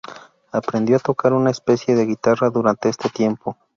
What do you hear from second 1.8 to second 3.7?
de guitarra durante este tiempo.